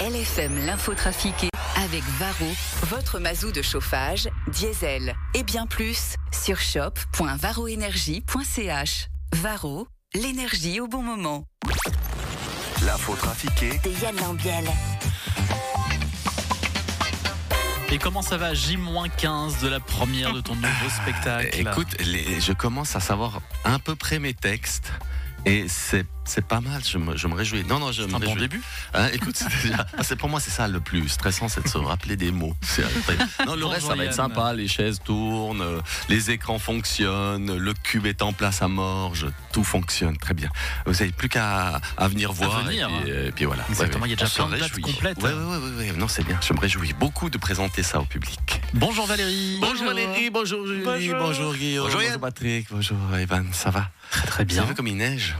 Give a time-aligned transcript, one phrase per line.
[0.00, 2.50] LFM l'infotrafiqué avec Varro,
[2.84, 9.08] votre mazou de chauffage, diesel et bien plus sur shop.varroénergie.ch.
[9.34, 11.44] Varro, l'énergie au bon moment.
[12.84, 14.64] L'info trafiquée de Yann Lambiel.
[17.92, 21.50] Et comment ça va J-15 de la première de ton nouveau spectacle?
[21.58, 24.92] Écoute, les- je commence à savoir à peu près mes textes.
[25.46, 27.64] Et c'est c'est pas mal, je me, je me réjouis.
[27.64, 28.40] Non, non, je me un bon réjouis.
[28.40, 28.62] début.
[28.94, 31.68] Hein, écoute, c'est déjà- ah, c'est pour moi, c'est ça le plus stressant, c'est de
[31.68, 32.54] se rappeler des mots.
[32.78, 34.52] Non, le Bonjour, reste, ça va être sympa.
[34.52, 39.64] Les chaises tournent, euh, les écrans fonctionnent, le cube est en place à morge, tout
[39.64, 40.50] fonctionne très bien.
[40.86, 42.62] Vous n'avez plus qu'à à venir voir.
[42.64, 42.88] venir.
[42.88, 43.64] Et puis, euh, et puis voilà.
[43.68, 45.22] Exactement, il y a déjà plein de dates complètes.
[45.22, 45.92] Ouais, ouais, ouais.
[45.96, 46.38] Non, c'est bien.
[46.46, 48.60] Je me réjouis beaucoup de présenter ça au public.
[48.74, 49.58] Bonjour Valérie.
[49.60, 51.18] Bonjour Valérie, bonjour Julie, Bonjour.
[51.18, 52.20] bonjour, Guillaume, Bonjour.
[52.20, 53.90] Patrick, bonjour Evan, ça va?
[54.10, 55.36] Très très Bien vu comme il neige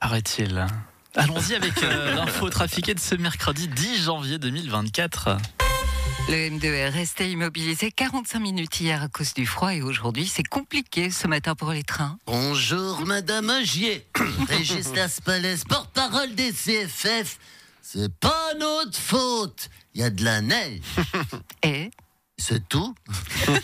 [0.00, 0.66] Arrête-t-il.
[1.14, 5.38] Allons-y avec euh, l'info trafiquée de ce mercredi 10 janvier 2024.
[6.28, 10.46] Le M2 est resté immobilisé 45 minutes hier à cause du froid et aujourd'hui c'est
[10.46, 12.18] compliqué ce matin pour les trains.
[12.26, 14.06] Bonjour Madame Agier,
[14.48, 17.38] Régis Laspalès, porte-parole des CFF.
[17.80, 19.70] C'est pas notre faute.
[19.94, 20.82] Il y a de la neige,
[21.62, 21.90] Et
[22.38, 22.94] c'est tout.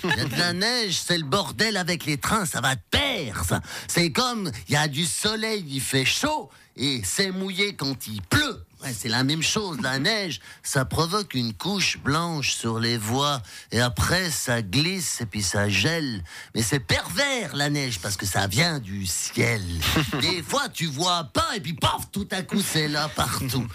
[0.05, 3.45] Il la neige, c'est le bordel avec les trains, ça va de pair.
[3.45, 3.61] ça.
[3.89, 8.21] C'est comme il y a du soleil, il fait chaud et c'est mouillé quand il
[8.23, 8.65] pleut.
[8.85, 13.41] Ouais, c'est la même chose, la neige, ça provoque une couche blanche sur les voies
[13.73, 16.23] et après ça glisse et puis ça gèle.
[16.55, 19.63] Mais c'est pervers la neige parce que ça vient du ciel.
[20.21, 23.67] Des fois tu vois pas et puis paf, tout à coup c'est là partout.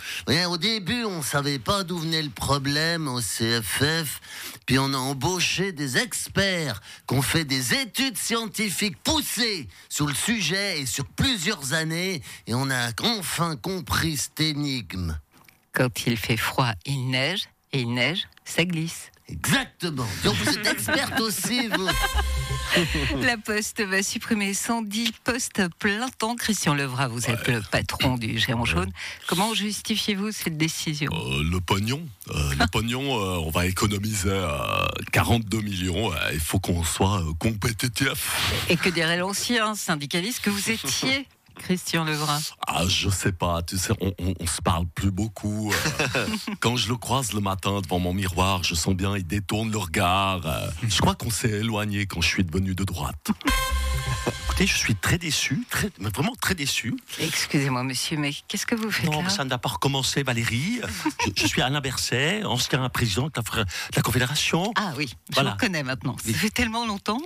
[0.47, 4.21] Au début on savait pas d'où venait le problème au CFF,
[4.67, 10.13] puis on a embauché des experts qui ont fait des études scientifiques poussées sur le
[10.13, 14.98] sujet et sur plusieurs années et on a enfin compris cette énigme.
[15.71, 19.11] Quand il fait froid, il neige et il neige, ça glisse.
[19.31, 20.07] Exactement.
[20.23, 21.87] Donc vous êtes experte aussi, vous.
[23.21, 26.35] La Poste va supprimer 110 postes plein temps.
[26.35, 28.91] Christian Levra, vous êtes le patron du Géant Jaune.
[29.27, 31.11] Comment justifiez-vous cette décision?
[31.13, 36.11] Euh, le pognon, euh, le pognon, euh, on va économiser euh, 42 millions.
[36.33, 38.65] il faut qu'on soit compétitif.
[38.69, 41.27] Et que dirait l'ancien syndicaliste que vous étiez,
[41.59, 45.71] Christian Levra Ah, je sais pas, tu sais, on, on, on se parle plus beaucoup.
[46.15, 46.27] euh.
[46.59, 49.77] quand je le croise le matin devant mon miroir, je sens bien, il détourne le
[49.77, 50.45] regard.
[50.45, 50.69] euh.
[50.87, 53.29] je crois qu'on s'est éloigné quand je suis devenu de droite.
[54.45, 56.95] Écoutez, je suis très déçu, très, mais vraiment très déçu.
[57.19, 60.23] Excusez-moi, monsieur, mais qu'est-ce que vous faites Non, là mais ça ne va pas recommencer,
[60.23, 60.81] Valérie.
[61.25, 64.73] Je, je suis Alain Berset, ancien président de la, Fr- de la Confédération.
[64.75, 65.51] Ah oui, je Voilà.
[65.51, 66.15] vous connais maintenant.
[66.25, 67.21] Ça fait tellement longtemps.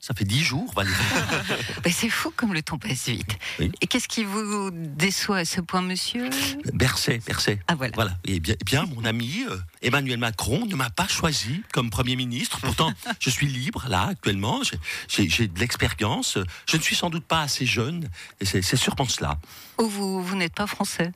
[0.00, 0.94] Ça fait dix jours, Valérie.
[1.82, 3.36] Ben, c'est fou comme le temps passe vite.
[3.58, 3.72] Oui.
[3.80, 6.30] Et qu'est-ce qui vous déçoit à ce point, monsieur
[6.72, 7.58] Berset, Berset.
[7.68, 7.92] Ah voilà.
[7.94, 8.12] Voilà.
[8.24, 12.14] Et bien, eh bien mon ami euh, Emmanuel Macron ne m'a pas choisi comme Premier
[12.16, 12.60] ministre.
[12.60, 14.60] Pourtant, je suis libre, là, actuellement.
[15.08, 16.38] J'ai- de l'expérience.
[16.68, 18.08] Je ne suis sans doute pas assez jeune.
[18.40, 19.38] Et c'est sûrement cela.
[19.78, 21.12] Ou vous, vous n'êtes pas français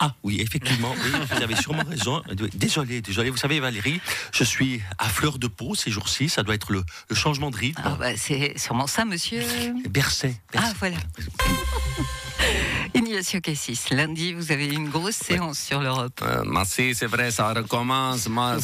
[0.00, 2.22] Ah oui, effectivement, oui, vous avez sûrement raison.
[2.54, 3.30] Désolé, désolé.
[3.30, 4.00] Vous savez, Valérie,
[4.32, 6.28] je suis à fleur de peau ces jours-ci.
[6.28, 7.82] Ça doit être le, le changement de rythme.
[7.84, 9.42] ah, bah, C'est sûrement ça, monsieur.
[9.90, 10.36] Berset.
[10.56, 10.96] Ah voilà.
[12.94, 16.20] Ignacio Cassis, lundi, vous avez une grosse séance sur l'Europe.
[16.22, 18.28] Euh, si, c'est vrai, ça recommence.
[18.28, 18.56] Moi,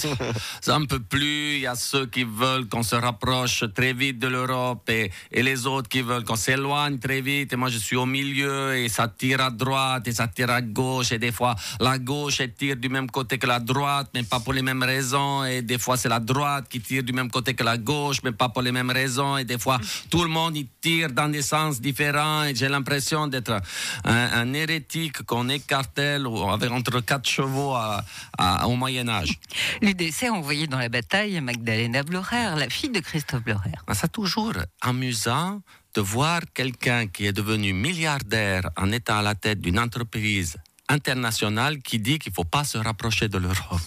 [0.60, 1.54] ça ne peut plus.
[1.56, 5.42] Il y a ceux qui veulent qu'on se rapproche très vite de l'Europe et, et
[5.42, 7.52] les autres qui veulent qu'on s'éloigne très vite.
[7.52, 10.62] Et moi, je suis au milieu et ça tire à droite et ça tire à
[10.62, 11.12] gauche.
[11.12, 14.40] Et des fois, la gauche, elle tire du même côté que la droite, mais pas
[14.40, 15.44] pour les mêmes raisons.
[15.44, 18.32] Et des fois, c'est la droite qui tire du même côté que la gauche, mais
[18.32, 19.36] pas pour les mêmes raisons.
[19.36, 19.78] Et des fois,
[20.10, 22.44] tout le monde, tire dans des sens différents.
[22.44, 23.60] Et j'ai l'impression d'être
[24.04, 28.04] un, un hérétique qu'on écartèle avec entre quatre chevaux à-
[28.38, 29.38] à- au Moyen-Âge.
[29.82, 33.72] L'UDC a envoyé dans la bataille Magdalena Blocher, la fille de Christophe Blocher.
[33.86, 35.60] Ben, C'est toujours amusant
[35.94, 40.56] de voir quelqu'un qui est devenu milliardaire en étant à la tête d'une entreprise
[40.88, 43.80] internationale qui dit qu'il ne faut pas se rapprocher de l'Europe.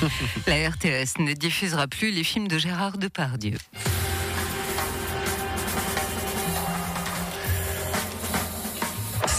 [0.46, 3.58] La RTS ne diffusera plus les films de Gérard Depardieu.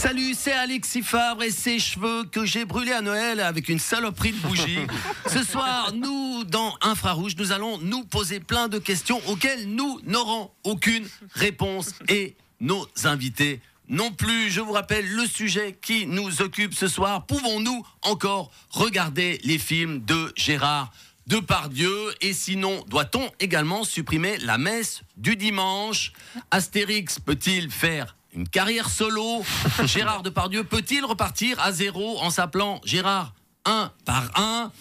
[0.01, 4.31] Salut, c'est Alexis Fabre et ses cheveux que j'ai brûlés à Noël avec une saloperie
[4.31, 4.79] de bougie.
[5.27, 10.49] Ce soir, nous, dans Infrarouge, nous allons nous poser plein de questions auxquelles nous n'aurons
[10.63, 14.49] aucune réponse et nos invités non plus.
[14.49, 17.27] Je vous rappelle le sujet qui nous occupe ce soir.
[17.27, 20.91] Pouvons-nous encore regarder les films de Gérard
[21.27, 22.11] Depardieu?
[22.21, 26.11] Et sinon, doit-on également supprimer la messe du dimanche?
[26.49, 29.43] Astérix peut-il faire une carrière solo.
[29.85, 33.33] Gérard Depardieu peut-il repartir à zéro en s'appelant Gérard
[33.65, 34.71] un par un?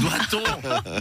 [0.00, 0.42] Doit-on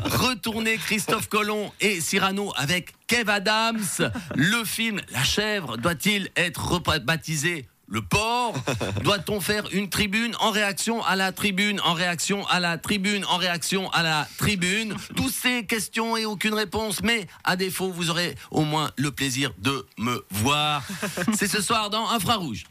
[0.27, 4.11] retourner Christophe Colomb et Cyrano avec Kev Adams?
[4.35, 8.55] Le film La chèvre doit-il être rebaptisé le porc
[9.03, 13.37] Doit-on faire une tribune en réaction à la tribune, en réaction à la tribune, en
[13.37, 14.95] réaction à la tribune?
[15.15, 19.51] Toutes ces questions et aucune réponse, mais à défaut, vous aurez au moins le plaisir
[19.59, 20.83] de me voir.
[21.37, 22.63] C'est ce soir dans Infrarouge.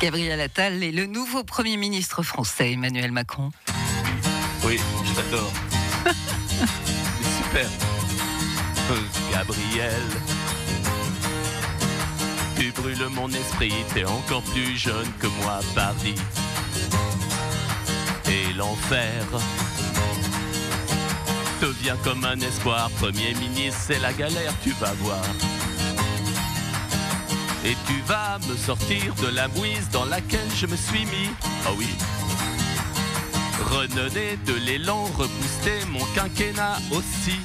[0.00, 3.50] Gabriel Attal est le nouveau Premier ministre français, Emmanuel Macron.
[4.64, 5.52] Oui, je t'adore.
[7.42, 7.68] super.
[8.90, 10.00] Euh, Gabriel.
[12.60, 16.14] Tu brûles mon esprit, t'es encore plus jeune que moi, pardi.
[18.30, 19.24] Et l'enfer
[21.62, 22.90] devient comme un espoir.
[23.00, 25.24] Premier ministre, c'est la galère, tu vas voir.
[27.64, 31.30] Et tu vas me sortir de la mouise dans laquelle je me suis mis.
[31.64, 31.88] Ah oui.
[33.70, 37.38] Redonner de l'élan, rebooster mon quinquennat aussi.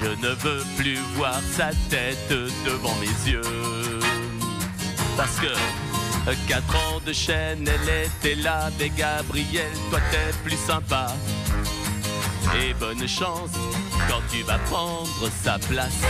[0.00, 2.28] Je ne veux plus voir sa tête
[2.66, 3.40] devant mes yeux.
[5.16, 5.46] Parce que
[6.46, 11.14] quatre ans de chaîne, elle était là, mais Gabriel, toi t'es plus sympa.
[12.60, 13.50] Et bonne chance
[14.08, 16.02] quand tu vas prendre sa place.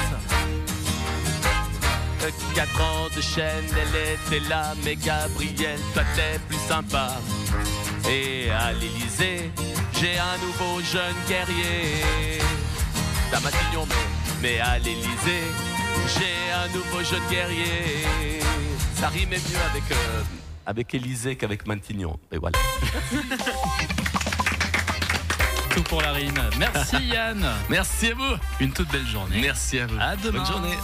[2.55, 7.13] Quatre ans de chaîne, elle était là, mais Gabriel, toi t'es plus sympa.
[8.09, 9.51] Et à l'Elysée,
[10.01, 12.39] j'ai un nouveau jeune guerrier.
[13.31, 13.95] T'as Matignon, mais,
[14.41, 15.45] mais à l'Elysée,
[16.17, 18.41] j'ai un nouveau jeune guerrier.
[18.95, 20.23] Ça rimait mieux avec, euh,
[20.65, 22.19] avec Élysée qu'avec Matignon.
[22.33, 22.59] Et voilà.
[25.71, 26.41] Tout pour la rime.
[26.59, 27.47] Merci Yann.
[27.69, 28.37] Merci à vous.
[28.59, 29.41] Une toute belle journée.
[29.41, 29.97] Merci à vous.
[30.01, 30.39] À demain.
[30.39, 30.77] Bonne journée.